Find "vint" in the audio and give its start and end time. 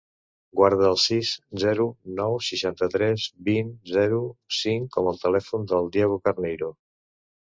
3.49-3.69